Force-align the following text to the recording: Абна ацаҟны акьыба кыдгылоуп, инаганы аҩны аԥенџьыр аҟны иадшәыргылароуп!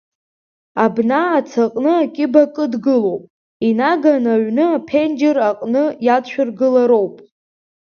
Абна 0.83 1.19
ацаҟны 1.37 1.91
акьыба 2.03 2.43
кыдгылоуп, 2.53 3.23
инаганы 3.67 4.29
аҩны 4.35 4.65
аԥенџьыр 4.77 5.37
аҟны 5.49 5.83
иадшәыргылароуп! 6.05 7.15